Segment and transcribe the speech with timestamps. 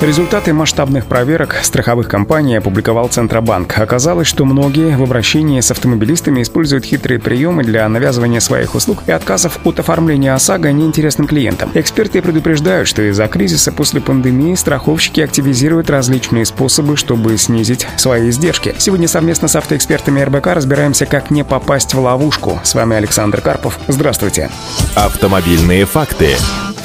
[0.00, 3.78] Результаты масштабных проверок страховых компаний опубликовал Центробанк.
[3.78, 9.12] Оказалось, что многие в обращении с автомобилистами используют хитрые приемы для навязывания своих услуг и
[9.12, 11.70] отказов от оформления ОСАГО неинтересным клиентам.
[11.72, 18.74] Эксперты предупреждают, что из-за кризиса после пандемии страховщики активизируют различные способы, чтобы снизить свои издержки.
[18.76, 22.60] Сегодня совместно с автоэкспертами РБК разбираемся, как не попасть в ловушку.
[22.64, 23.78] С вами Александр Карпов.
[23.88, 24.50] Здравствуйте.
[24.94, 26.36] Автомобильные факты.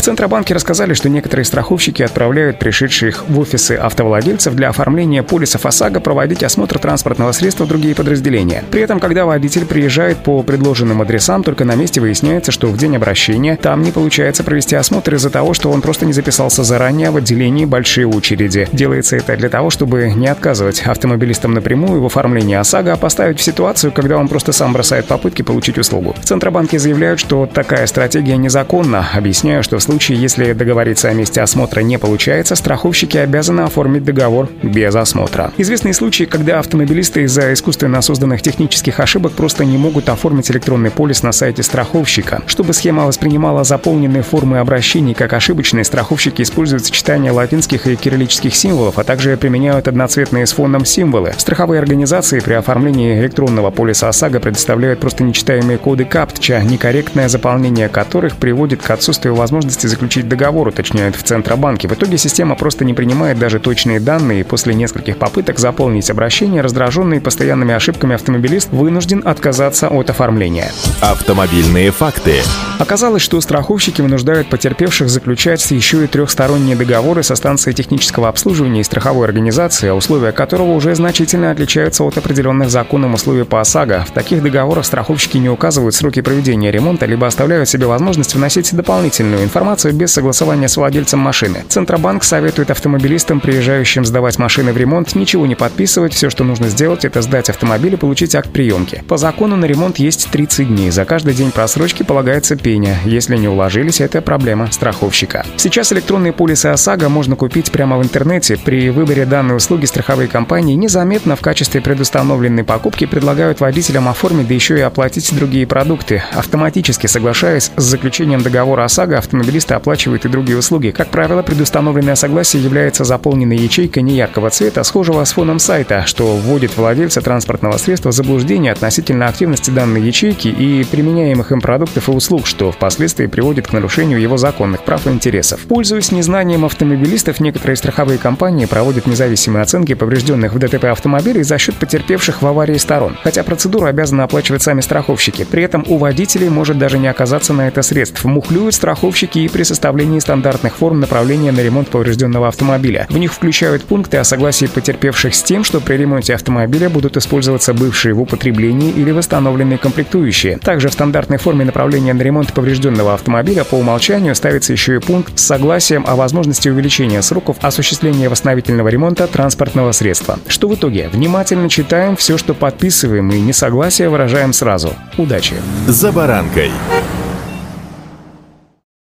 [0.01, 5.99] В Центробанке рассказали, что некоторые страховщики отправляют пришедших в офисы автовладельцев для оформления полисов ОСАГО
[5.99, 8.63] проводить осмотр транспортного средства в другие подразделения.
[8.71, 12.95] При этом, когда водитель приезжает по предложенным адресам, только на месте выясняется, что в день
[12.95, 17.17] обращения там не получается провести осмотр из-за того, что он просто не записался заранее в
[17.17, 18.67] отделении большие очереди.
[18.71, 23.43] Делается это для того, чтобы не отказывать автомобилистам напрямую в оформлении ОСАГО, а поставить в
[23.43, 26.15] ситуацию, когда он просто сам бросает попытки получить услугу.
[26.19, 31.41] В Центробанке заявляют, что такая стратегия незаконна, объясняя, что в случае, если договориться о месте
[31.41, 35.51] осмотра не получается, страховщики обязаны оформить договор без осмотра.
[35.57, 41.23] Известные случаи, когда автомобилисты из-за искусственно созданных технических ошибок просто не могут оформить электронный полис
[41.23, 42.41] на сайте страховщика.
[42.47, 48.97] Чтобы схема воспринимала заполненные формы обращений как ошибочные, страховщики используют сочетание латинских и кириллических символов,
[48.97, 51.33] а также применяют одноцветные с фоном символы.
[51.37, 58.37] Страховые организации при оформлении электронного полиса ОСАГО предоставляют просто нечитаемые коды КАПТЧА, некорректное заполнение которых
[58.37, 61.87] приводит к отсутствию возможности возможности заключить договор, уточняют в Центробанке.
[61.87, 66.61] В итоге система просто не принимает даже точные данные, и после нескольких попыток заполнить обращение,
[66.61, 70.71] раздраженный постоянными ошибками автомобилист вынужден отказаться от оформления.
[71.01, 72.41] Автомобильные факты.
[72.79, 78.83] Оказалось, что страховщики вынуждают потерпевших заключать еще и трехсторонние договоры со станцией технического обслуживания и
[78.83, 84.05] страховой организации, условия которого уже значительно отличаются от определенных законом условий по ОСАГО.
[84.09, 89.43] В таких договорах страховщики не указывают сроки проведения ремонта, либо оставляют себе возможность вносить дополнительную
[89.43, 91.63] информацию информацию без согласования с владельцем машины.
[91.69, 96.13] Центробанк советует автомобилистам, приезжающим сдавать машины в ремонт, ничего не подписывать.
[96.13, 99.01] Все, что нужно сделать, это сдать автомобиль и получить акт приемки.
[99.07, 100.91] По закону на ремонт есть 30 дней.
[100.91, 102.97] За каждый день просрочки полагается пеня.
[103.05, 105.45] Если не уложились, это проблема страховщика.
[105.55, 108.57] Сейчас электронные полисы ОСАГО можно купить прямо в интернете.
[108.57, 114.53] При выборе данной услуги страховые компании незаметно в качестве предустановленной покупки предлагают водителям оформить, да
[114.53, 116.23] еще и оплатить другие продукты.
[116.33, 120.91] Автоматически соглашаясь с заключением договора ОСАГО, автомобилист автомобилисты оплачивают и другие услуги.
[120.91, 126.77] Как правило, предустановленное согласие является заполненной ячейкой неяркого цвета, схожего с фоном сайта, что вводит
[126.77, 132.47] владельца транспортного средства в заблуждение относительно активности данной ячейки и применяемых им продуктов и услуг,
[132.47, 135.61] что впоследствии приводит к нарушению его законных прав и интересов.
[135.67, 141.75] Пользуясь незнанием автомобилистов, некоторые страховые компании проводят независимые оценки поврежденных в ДТП автомобилей за счет
[141.75, 145.43] потерпевших в аварии сторон, хотя процедуру обязаны оплачивать сами страховщики.
[145.43, 148.23] При этом у водителей может даже не оказаться на это средств.
[148.23, 153.07] Мухлюют страховщики и при составлении стандартных форм направления на ремонт поврежденного автомобиля.
[153.09, 157.73] В них включают пункты о согласии потерпевших с тем, что при ремонте автомобиля будут использоваться
[157.73, 160.57] бывшие в употреблении или восстановленные комплектующие.
[160.57, 165.37] Также в стандартной форме направления на ремонт поврежденного автомобиля по умолчанию ставится еще и пункт
[165.37, 170.39] с согласием о возможности увеличения сроков осуществления восстановительного ремонта транспортного средства.
[170.47, 171.09] Что в итоге?
[171.11, 174.93] Внимательно читаем все, что подписываем и несогласие выражаем сразу.
[175.17, 175.55] Удачи!
[175.87, 176.71] За баранкой.